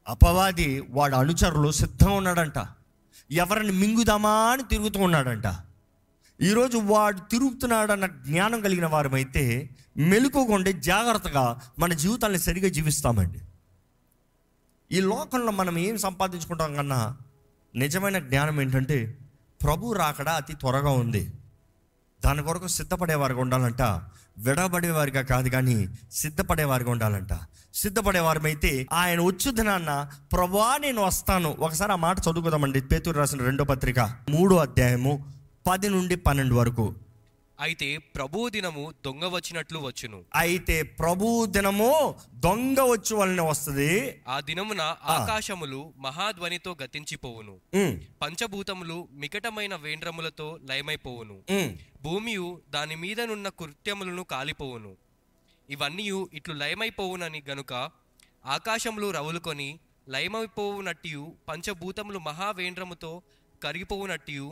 [0.09, 2.67] అపవాది వాడు అనుచరులు సిద్ధంగా ఉన్నాడంట.
[3.31, 5.45] ఎవరిని మింగుదామా అని తిరుగుతూ ఉన్నాడంట.
[6.43, 13.39] ఈరోజు వాడు తిరుగుతున్నాడన్న జ్ఞానం కలిగిన వారమైతే మెలుకోకుండా జాగ్రత్తగా మన జీవితాన్ని సరిగా జీవిస్తామండి.
[14.93, 17.17] ఈ లోకంలో మనం ఏం సంపాదించుకుంటాం కన్నా
[17.77, 19.19] నిజమైన జ్ఞానం ఏంటంటే
[19.63, 21.33] ప్రభు రాకడ అతి త్వరగా ఉంది.
[22.25, 23.83] దాని కొరకు సిద్ధపడేవారిగా ఉండాలంట.
[24.39, 27.29] విడబడేవారిగా కాదు కానీ సిద్ధపడేవారిగా ఉండాలంట.
[27.75, 31.57] సిద్ధపడేవారమైతే ఆయన వచ్చు దినాన్న ప్రభా నేను వస్తాను.
[31.59, 32.81] ఒకసారి ఆ మాట చదువుకుందామండి.
[32.81, 35.33] పేతూరు రాసిన రెండో పత్రిక మూడో అధ్యాయము
[35.67, 36.95] పది నుండి పన్నెండు వరకు.
[37.65, 40.19] అయితే ప్రభు దినము దొంగ వచ్చినట్లు వచ్చును.
[40.35, 41.89] అయితే ప్రభు దినము
[42.45, 43.91] దొంగ వచ్చు వలన వస్తుంది.
[44.29, 44.83] ఆ దినమున
[45.17, 47.55] ఆకాశములు మహాధ్వనితో గతించిపోవును.
[48.23, 51.37] పంచభూతములు మికటమైన వేండ్రములతో లయమైపోవును.
[52.03, 54.93] భూమియు దాని మీదనున్న కృత్యములను కాలిపోవును.
[55.69, 57.73] ఇవన్నీ ఇట్లు లయమైపోవునని గనుక
[58.57, 59.71] ఆకాశములు రవులుకొని
[60.09, 63.13] లయమైపోవునట్టియు పంచభూతములు మహావేంద్రముతో
[63.65, 64.49] కరిగిపోవునట్టియు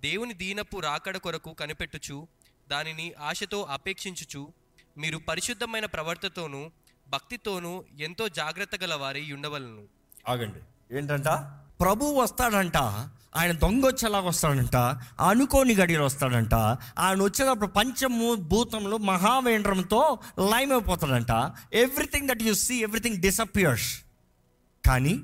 [0.00, 2.16] దేవుని దీనపు రాకడ కొరకు కనిపెట్టుచు
[2.70, 4.52] దానిని ఆశతో అపేక్షించుచు
[4.98, 6.70] మీరు పరిశుద్ధమైన ప్రవర్తతోనూ
[7.08, 9.82] భక్తితోనూ ఎంతో జాగ్రత్త గల వారి ఉండవలను.
[10.28, 10.60] ఆగండి.
[10.96, 11.28] ఏంటంట?
[11.80, 12.76] ప్రభు వస్తాడంట
[13.36, 14.76] ఆయన దొంగ వచ్చేలాగా వస్తాడంట
[15.20, 16.54] అనుకోని గడియలు వస్తాడంట
[16.98, 21.32] ఆయన వచ్చేటప్పుడు పంచము భూతంలో మహావేంద్రంతో లైమ్ అయిపోతాడంట
[21.74, 23.88] everything that you see everything disappears
[24.86, 25.14] కానీ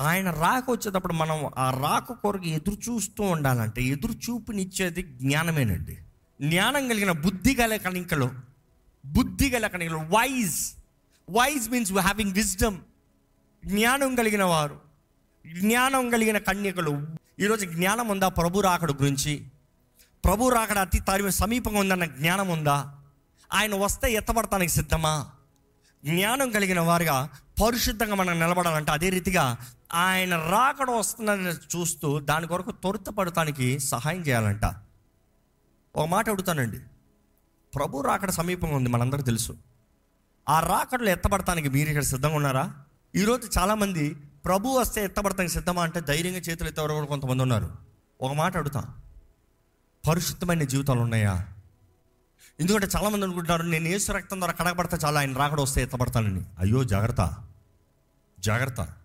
[0.00, 5.98] ఆయన రాక వచ్చేటప్పుడు మనం ఆ రాక కొరకు ఎదురు చూస్తూ ఉండాలంటే ఎదురు చూపునిచ్చేది జ్ఞానమేనండి.
[6.42, 8.30] జ్ఞానం కలిగిన బుద్ధి గల కణికలు
[9.06, 10.76] బుద్ధి గల కణికలు wise
[11.30, 12.78] wise means having wisdom
[13.64, 14.80] జ్ఞానం కలిగిన వారు
[15.60, 17.06] జ్ఞానం కలిగిన కన్యకలు.
[17.40, 18.28] ఈరోజు జ్ఞానం ఉందా?
[18.28, 19.44] ప్రభు రాకడ గురించి.
[20.24, 22.94] ప్రభు రాకడ అతి తరి సమీపంగా ఉందన్న జ్ఞానం ఉందా?
[23.54, 25.30] ఆయన వస్తే ఎత్తబడటానికి సిద్ధమా?
[26.04, 27.30] జ్ఞానం కలిగిన వారుగా
[27.64, 29.58] పరిశుద్ధంగా మనం నిలబడాలంటే అదే రీతిగా
[29.92, 34.64] ఆయన రాకడ వస్తుందని చూస్తూ దాని కొరకు త్వరితపడటానికి సహాయం చేయాలంట.
[35.96, 36.80] ఒక మాట అడుగుతానండి.
[37.74, 39.56] ప్రభు రాకడ సమీపంగా ఉంది మనందరూ తెలుసు.
[40.48, 42.74] ఆ రాకడలో ఎత్తబడటానికి మీరు ఇక్కడ సిద్ధంగా ఉన్నారా?
[43.16, 47.72] ఈరోజు చాలామంది ప్రభు వస్తే ఎత్తబడతానికి సిద్ధమా అంటే ధైర్యంగా చేతులు ఎత్తవరు కూడా కొంతమంది ఉన్నారు.
[48.20, 48.92] ఒక మాట అడుగుతాను
[50.08, 51.48] పరిశుద్ధమైన జీవితాలు ఉన్నాయా?
[52.60, 56.44] ఎందుకంటే చాలామంది అనుకుంటున్నారు నేను ఏసు రక్తం ద్వారా కడగబడితే చాలా ఆయన రాకడ వస్తే ఎత్తబడతానని.
[56.58, 57.34] అయ్యో జాగ్రత్త.
[58.40, 58.97] జాగ్రత్త.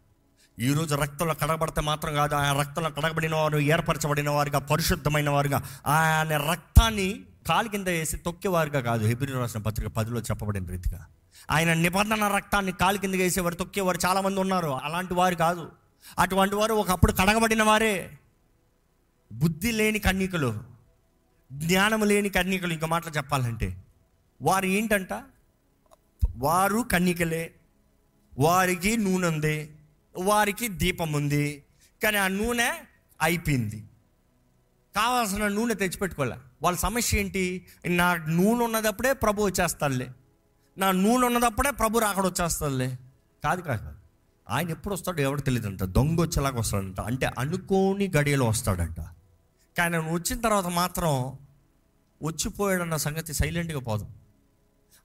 [0.59, 7.21] ఈరోజు రక్తంలో కడగబడితే మాత్రం కాదు ఆయన రక్తంలో కడగబడిన వారు ఏర్పరచబడిన వారుగా పరిశుద్ధమైన వారుగా ఆయన రక్తాన్ని
[7.47, 9.05] కాలి కింద వేసి తొక్కేవారుగా కాదు.
[9.05, 11.05] హెబ్రి రాసిన పత్రిక పదిలో చెప్పబడిన రీతిగా.
[11.51, 14.69] ఆయన నిబంధన రక్తాన్ని కాలు కింద వేసేవారు తొక్కేవారు చాలామంది ఉన్నారు.
[14.69, 15.71] అలాంటి వారు కాదు.
[16.19, 18.17] అటువంటి వారు ఒకప్పుడు కడగబడిన వారే.
[19.31, 20.63] బుద్ధి లేని కన్యకలు
[21.53, 23.83] జ్ఞానం లేని కన్యకలు ఇంక మాటలు చెప్పాలంటే
[24.41, 25.13] వారు ఏంటంట?
[26.35, 27.51] వారు కన్యకలే
[28.39, 29.71] వారికి నూనె ఉంది
[30.17, 31.63] వారికి దీపం ఉంది.
[32.03, 32.71] కానీ ఆ నూనె
[33.21, 33.89] అయిపోయింది.
[34.95, 37.67] కావాల్సిన నూనె తెచ్చిపెట్టుకోలే వాళ్ళ సమస్య ఏంటి?
[37.87, 40.09] నా నూనె ఉన్నదప్పుడే ప్రభు వచ్చేస్తాడులే.
[40.77, 42.97] నా నూనె ఉన్నదప్పుడే ప్రభు రాకడ వచ్చేస్తాడులే.
[43.43, 43.89] కాదు కాదు
[44.49, 45.83] ఆయన ఎప్పుడు వస్తాడో ఎవరు తెలియదంట.
[45.83, 47.01] దొంగ వచ్చేలాగా వస్తాడంట.
[47.01, 48.99] అంటే అనుకోని గడియలో వస్తాడంట.
[49.77, 51.37] కానీ ఆయన వచ్చిన తర్వాత మాత్రం
[52.23, 54.07] వచ్చిపోయాడన్న సంగతి సైలెంట్గా పోదు.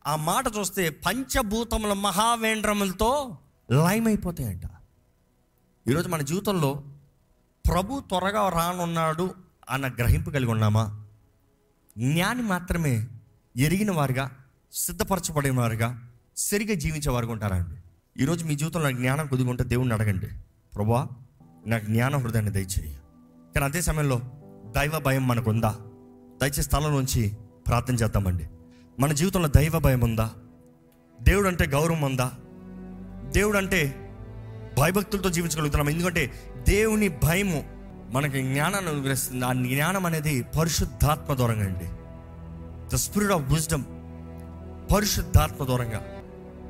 [0.07, 3.38] ఆ మాట చూస్తే పంచభూతముల మహావేంద్రములతో
[3.71, 4.62] లయమైపోతాయంట.
[5.88, 6.83] ఈరోజు మన జీవితంలో
[7.68, 9.35] ప్రభు త్వరగా రానున్నాడు
[9.70, 11.05] అన్న గ్రహింపు కలిగి ఉన్నామా?
[11.98, 13.07] జ్ఞాని మాత్రమే
[13.57, 14.31] ఎరిగిన వారుగా
[14.72, 17.77] సిద్ధపరచబడిన వారుగా సరిగా జీవించే వారుగా ఉంటారండి
[18.22, 20.27] ఈరోజు మీ జీవితంలో జ్ఞానం కొద్దిగా దేవుణ్ణి అడగండి.
[20.74, 21.09] ప్రభా
[21.66, 22.98] నాకు జ్ఞాన హృదయాన్ని దయచేయి.
[23.55, 24.20] కానీ అదే సమయంలో
[24.77, 25.79] దైవ భయం మనకు ఉందా
[26.42, 28.48] దయచేసి స్థలం నుంచి ప్రార్థన చేద్దామండి.
[29.01, 30.35] మన జీవితంలో దైవ భయం ఉందా?
[31.22, 32.33] దేవుడు అంటే గౌరవం ఉందా?
[33.31, 34.05] దేవుడు అంటే
[34.79, 35.91] భయభక్తులతో జీవించగలుగుతున్నాం.
[35.91, 36.33] ఎందుకంటే
[36.69, 37.64] దేవుని భయము
[38.12, 39.45] మనకి జ్ఞానాన్ని అనుగ్రహిస్తుంది.
[39.45, 41.88] ఆ జ్ఞానం అనేది పరిశుద్ధాత్మ దూరంగా అండి.
[42.93, 43.85] ద స్పిరిట్ ఆఫ్ విజ్డమ్
[44.95, 46.07] పరిశుద్ధాత్మ దూరంగా.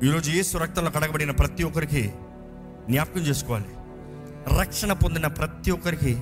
[0.05, 2.13] ఈరోజు యేసు రక్తంలో కడగబడిన ప్రతి ఒక్కరికి
[2.91, 3.65] జ్ఞాపకం చేసుకోవాలి.
[4.61, 6.17] రక్షణ పొందిన ప్రతి ఒక్కరికి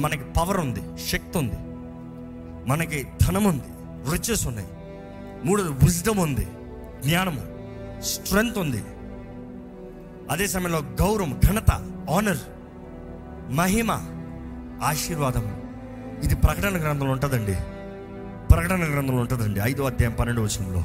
[0.00, 1.54] మనకి పవర్ ఉంది శక్తి ఉంది.
[2.70, 3.68] మనకి ధనం ఉంది
[4.12, 4.68] రిచెస్ ఉన్నాయి.
[5.44, 6.46] మూడోది విజ్డమ్ ఉంది
[7.08, 7.42] జ్ఞానము
[8.00, 8.82] స్ట్రెంగ్త్ ఉంది.
[10.30, 11.70] అదే సమయంలో గౌరవం ఘనత
[12.10, 12.38] ఆనర్
[13.52, 13.90] మహిమ
[14.82, 15.62] ఆశీర్వాదం.
[16.24, 17.54] ఇది ప్రకటన గ్రంథంలో ఉంటుందండి.
[18.46, 19.60] ప్రకటన గ్రంథంలో ఉంటుందండి.
[19.62, 20.80] ఐదో అధ్యాయం పన్నెండు వచనంలో.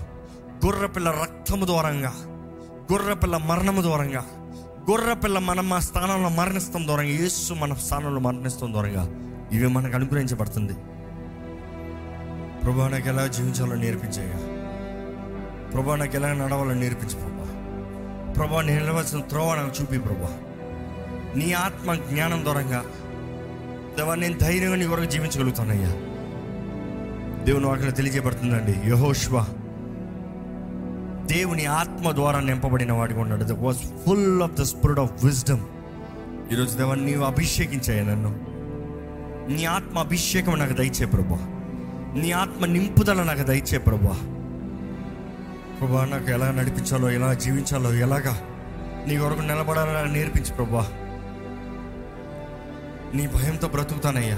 [0.66, 2.14] గొర్రెపిల్ల రక్తము దూరంగా
[2.92, 4.26] గొర్రెపిల్ల మరణము దూరంగా
[4.92, 9.04] గొర్రెపిల్ల మనం మా స్థానంలో మరణిస్తాం దూరంగా యేసు మన స్థానంలో మరణిస్తాం దూరంగా
[9.52, 10.74] ఇవి మనకు అనుగ్రహించబడుతుంది.
[12.64, 14.38] ప్రభా నాకు ఎలా జీవించాలో నేర్పించాయా
[15.74, 17.53] ప్రభా నాకు ఎలా నడవాలో నేర్పించు ప్రభా.
[18.36, 20.38] ప్రభా నేను నిలవలసిన త్రోవ నాకు చూపి ప్రభా.
[21.36, 22.86] నీ ఆత్మ జ్ఞానం దూరంగా
[23.98, 25.90] దేవా నేను ధైర్యంగా నీ కొరకు జీవించగలుగుతానయ్యా.
[27.44, 29.46] దేవుని అక్కడ తెలియజేయబడుతుందండి యహోష్వ
[31.26, 33.44] దేవుని ఆత్మ ద్వారా నింపబడిన వాడిగా ఉన్నాడు.
[33.44, 35.60] The was full of the spirit of wisdom
[36.52, 38.54] ఈరోజు దేవా నీవు అభిషేకించాయి నన్ను.
[39.52, 41.38] నీ ఆత్మ అభిషేకం నాకు దయచే ప్రభా.
[42.22, 44.33] నీ ఆత్మ నింపుదల నాకు దయచే ప్రభా.
[45.84, 48.42] ప్రభా నాకు ఎలా నడిపించాలో ఎలా జీవించాలో ఎలాగా
[49.08, 50.88] నీ కొరకు నిలబడాలని నేర్పించు ప్రభా.
[53.14, 54.36] నీ భయంతో బ్రతుకుతానయ్యా.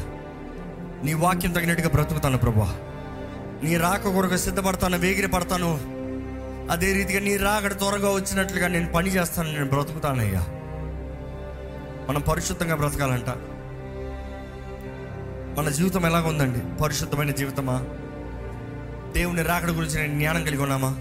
[1.03, 2.75] నీ వాక్యం తగినట్టుగా బ్రతుకుతాను ప్రభా.
[3.63, 5.79] నీ రాక కొరకు సిద్ధపడతాను వేగిరి పడతాను
[6.71, 10.45] అదే రీతిగా నీ రాకడ త్వరగా వచ్చినట్లుగా నేను పని చేస్తాను నేను బ్రతుకుతానయ్యా.
[12.09, 13.29] మనం పరిశుద్ధంగా బ్రతకాలంట.
[15.59, 17.83] మన జీవితం ఎలాగ ఉందండి పరిశుద్ధమైన జీవితమా?
[19.13, 20.95] దేవుని రాకడ గురించి నేను జ్ఞానం కలిగి ఉన్నామా?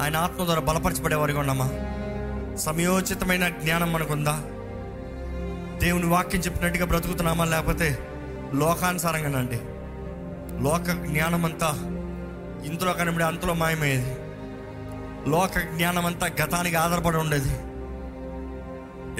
[0.00, 1.70] ఆయన ఆత్మ ద్వారా బలపరచబడేవారిగా ఉన్నామా?
[2.56, 4.42] సమయోచితమైన జ్ఞానం మనకుందా?
[5.78, 7.98] దేవుని వాక్యం చెప్పినట్టుగా బ్రతుకుతున్నామా లేకపోతే
[8.54, 9.60] లోకానుసారంగానండి
[10.62, 11.70] లోక జ్ఞానం అంతా
[12.66, 14.16] ఇంతలో కనబడి అంతలో మాయమయ్యేది.
[15.30, 17.52] లోక జ్ఞానం అంతా గతానికి ఆధారపడి ఉండేది.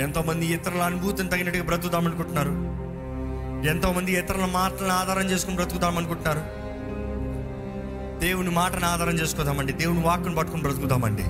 [0.03, 2.51] ఎంతోమంది ఇతరుల అనుభూతిని తగినట్టుగా బ్రతుకుతామనుకుంటున్నారు
[3.69, 6.60] ఎంతోమంది ఇతరుల మాటలను ఆధారం చేసుకుని బ్రతుకుతామనుకుంటున్నారు
[8.21, 9.73] దేవుని మాటను ఆధారం చేసుకుందామండి.
[9.73, 11.23] దేవుని వాక్కును పట్టుకుని బ్రతుకుదామండి.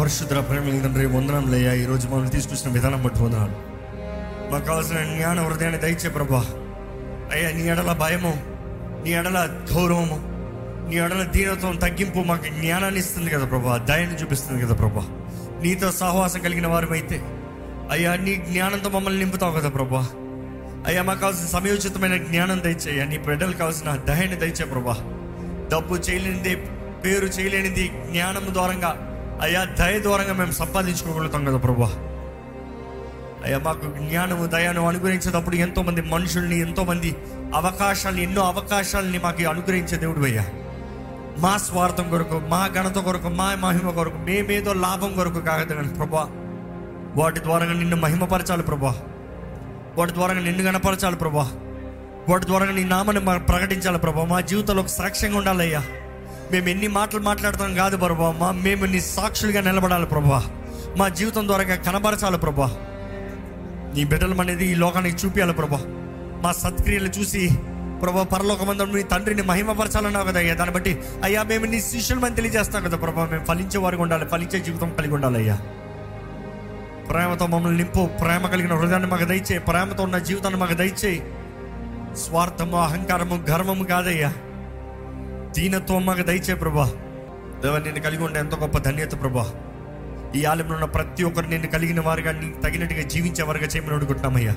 [0.00, 3.52] పరిశుద్ర ప్రేమ తండ్రి వందనంలయ్యా ఈరోజు మమ్మల్ని తీసుకొచ్చిన విధానం బట్టి వందనాలు.
[4.52, 6.44] మాకు కావాల్సిన జ్ఞాన హృదయాన్ని దయచే ప్రభా.
[7.32, 8.42] అయ్యా నీ ఎడల భయము
[9.04, 10.20] నీ ఎడల గౌరవము
[10.90, 13.76] నీ ఎడల దీనత్వం తగ్గింపు మాకు జ్ఞానాన్ని ఇస్తుంది కదా ప్రభా.
[13.76, 15.06] దయని చూపిస్తుంది కదా ప్రభా.
[15.62, 17.22] నీతో సహవాసం కలిగిన వారమైతే
[17.90, 20.08] అయ్యా నీ జ్ఞానంతో మమ్మల్ని నింపుతావు కదా ప్రభా.
[20.86, 23.04] అయ్యా మాకు కావాల్సిన సమయోచితమైన జ్ఞానం దయచేయ.
[23.04, 24.92] నీ బిడ్డలు కావాల్సిన దయని దయచే ప్రభా.
[25.72, 26.56] డబ్బు చేయలేనిది
[27.04, 31.86] పేరు చేయలేనిది జ్ఞానం ద్వారంగా అయ్యా దయ ద్వారంగా మేము సంపాదించుకోగలుగుతాం కదా ప్రభా.
[33.44, 37.16] అయ్యా మాకు జ్ఞానము దయను అనుగ్రహించేటప్పుడు ఎంతోమంది మనుషుల్ని ఎంతోమంది
[37.54, 40.44] అవకాశాలు ఎన్నో అవకాశాలని మాకు అనుగ్రహించే దేవుడు అయ్యా.
[41.38, 46.28] మా స్వార్థం కొరకు మా ఘనత కొరకు మా మహిమ కొరకు మేమేదో లాభం కొరకు కాగదు కానీ ప్రభా.
[47.16, 49.00] వాటి ద్వారా నిన్ను మహిమపరచాలి ప్రభా.
[49.98, 51.52] వాటి ద్వారా నిన్ను కనపరచాలి ప్రభా.
[52.28, 54.24] వాటి ద్వారా నీ నామని మా ప్రకటించాలి ప్రభా.
[54.24, 55.82] మా జీవితంలో ఒక సాక్ష్యంగా ఉండాలయ్యా.
[56.52, 58.30] మేము ఎన్ని మాటలు మాట్లాడతాం కాదు ప్రభా.
[58.30, 60.44] మా మేము నీ సాక్షులుగా నిలబడాలి ప్రభా.
[60.96, 62.66] మా జీవితం ద్వారా కనబరచాలి ప్రభా.
[63.94, 65.78] నీ బిడ్డలం అనేది ఈ లోకానికి చూపించాలి ప్రభా.
[66.42, 67.50] మా సత్క్రియలు చూసి
[68.02, 70.54] ప్రభా పరలోకమందరం నీ తండ్రిని మహిమపరచాలన్నావు కదా అయ్యా.
[70.54, 73.24] దాన్ని బట్టి అయ్యా మేము నీ శిష్యులమని తెలియజేస్తాం కదా ప్రభా.
[73.24, 75.58] మేము ఫలించే వారికి ఉండాలి ఫలించే జీవితం కలిగి ఉండాలి అయ్యా
[77.10, 78.06] ప్రేమతో మమ్మల్ని నింపు.
[78.06, 79.58] ప్రేమ కలిగిన హృదయాన్ని మాకు దయచేయి.
[79.58, 81.22] ప్రేమతో ఉన్న జీవితాన్ని మాకు దయచేయి.
[82.16, 84.32] స్వార్థము అహంకారము గర్వము కాదయ్యా.
[85.56, 86.84] దీనత్వం మాకు దయచే ప్రభా.
[87.62, 89.52] దేవ నిన్ను కలిగి ఉండే ఎంతో గొప్ప ధన్యత ప్రభా.
[90.36, 94.52] ఈ ఆలయంలో ఉన్న ప్రతి ఒక్కరు నిన్ను కలిగిన వారుగా నీకు తగినట్టుగా జీవించే వారుగా చేయమని అడుగుతున్నామయ్యా.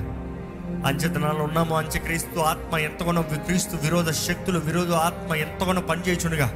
[0.86, 1.76] అంచెతనాలు ఉన్నాము.
[1.76, 6.46] అంచె క్రీస్తు ఆత్మ ఎంతగానో క్రీస్తు విరోధ శక్తులు విరోధ ఆత్మ ఎంతగానో పనిచేయుచుండగా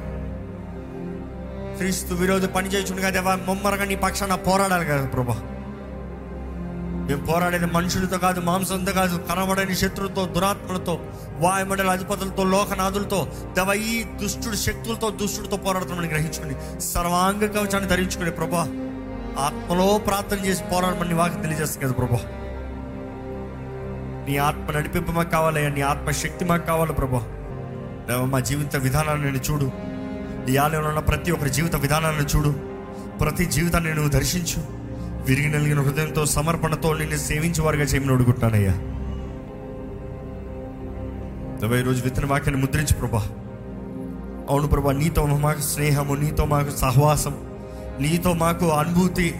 [1.77, 3.35] క్రీస్తు విరోధ పనిచేయుచుండగా దేవా.
[3.35, 5.54] ముమ్మరగా నీ పక్షాన పోరాడాలి కదా ప్రభా.
[7.05, 10.99] మేము పోరాడేది మనుషులతో కాదు మాంసంతో కాదు కనబడని శత్రులతో దురాత్మలతో
[11.39, 18.67] వాయుమండల అధిపతులతో లోకనాథులతో దేవ ఈ దుష్టుడు శక్తులతో దుష్టుడితో పోరాడుతామని గ్రహించుకుని సర్వాంగ కవచాన్ని ధరించుకుని ప్రభా.
[19.39, 22.19] ఆత్మలో ప్రార్థన చేసి పోరాడమని వాకి తెలియజేస్తుంది కదా ప్రభా.
[24.29, 27.21] నీ ఆత్మ నడిపింపు మాకు కావాలయ్యా నీ ఆత్మ శక్తి మాకు కావాలి ప్రభా.
[28.25, 29.71] మా జీవిత విధానాన్ని నేను చూడు.
[30.51, 32.49] ఈ ఆలయంలో ఉన్న ప్రతి ఒక్కరి జీవిత విధానాన్ని చూడు.
[33.17, 34.74] ప్రతి జీవితాన్ని నువ్వు దర్శించు.
[35.25, 38.71] విరిగి నలిగిన హృదయంతో సమర్పణతో నిన్ను సేవించేవారుగా చేయమని అడుగుతున్నానయ్యా.
[41.61, 43.27] దేవ ఈరోజు విత్తన వాక్యాన్ని ముద్రించు ప్రభా.
[44.49, 47.37] అవును ప్రభా నీతో మాకు స్నేహము నీతో మాకు సహవాసం
[47.99, 49.35] నీతో మాకు అనుభూతి.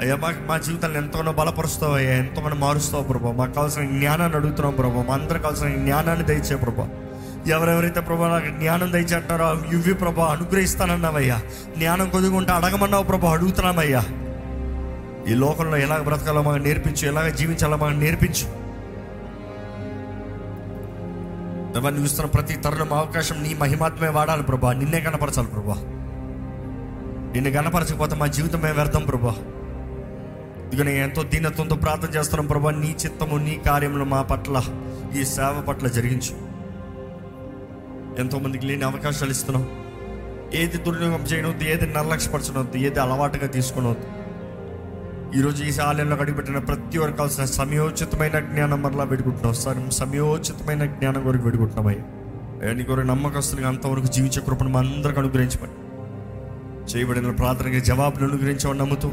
[0.00, 3.32] అయ్యా మాకు మా జీవితాన్ని ఎంతగానో బలపరుస్తావు అయ్యా ఎంతగానో మారుస్తావు ప్రభా.
[3.32, 5.02] మాకు కావాల్సిన జ్ఞానాన్ని అడుగుతున్నాం ప్రభా.
[5.02, 6.88] మా అందరికి కావాల్సిన జ్ఞానాన్ని దయచే ప్రభా.
[7.46, 10.24] ఎవరెవరైతే ప్రభా నాకు జ్ఞానం దయచేంటారో ఇవి ప్రభా.
[10.24, 11.40] అనుగ్రహిస్తానన్నావయ్యా.
[11.78, 13.32] జ్ఞానం కొద్దిగుంటే అడగమన్నావు ప్రభా.
[13.32, 14.04] అడుగుతున్నామయ్యా.
[15.28, 18.62] ఈ లోకంలో ఎలాగ బ్రతకాలో మాకు నేర్పించు ఎలాగ జీవించాలో మాకు నేర్పించు.
[21.78, 24.72] ఎవరిని చూస్తున్న ప్రతి తరుణం అవకాశం నీ మహిమాత్మే వాడాలి ప్రభా.
[24.72, 25.74] నిన్నే కనపరచాలి ప్రభా.
[27.32, 29.34] నిన్ను కనపరచకపోతే మా జీవితమే వ్యర్థం ప్రభా.
[30.66, 32.70] ఇదిగో నేను ఎంతో దీనత్వంతో ప్రార్థన చేస్తున్నాం ప్రభా.
[32.70, 34.62] నీ చిత్తము నీ కార్యములు మా పట్ల
[35.20, 36.52] ఈ సేవ పట్ల జరిగించు.
[38.20, 39.68] ఎంతో మందికి లేని అవకాశాలు ఇస్తున్నాం.
[40.54, 44.21] ఏది దుర్వినియోగం చేయనవద్దు ఏది నిర్లక్ష్యపరచనవద్దు ఏది అలవాటుగా తీసుకునవద్దు
[45.38, 51.42] ఈరోజు ఈ ఆలయంలో గడిపెట్టిన ప్రతి ఒక్కరికి కావాల్సిన సమయోచితమైన జ్ఞానం మరలా పెట్టుకుంటున్నాం సార్ సమయోచితమైన జ్ఞానం కొరకు
[51.42, 55.74] పెట్టుకుంటున్నామయ్యా నీ కొరకు నమ్మకస్తులుగా అంతవరకు జీవించే కృపను మా అందరికి అనుగ్రహించమని.
[56.90, 59.10] చేయబడిన ప్రార్థనకి జవాబును అనుగ్రహించమని నమ్ముతూ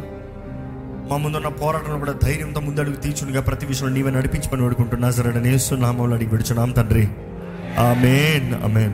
[1.09, 6.29] మా ముందున్న పోరాటంలో కూడా ధైర్యంతో ముందడుగు తీర్చునిగా ప్రతి విషయంలో నీవే నడిపించమని వేడుకుంటున్నా సరే నేస్తున్నామో అడిగి
[6.29, 7.07] విడుచున్నాం తండ్రి.
[7.79, 8.93] Amen amen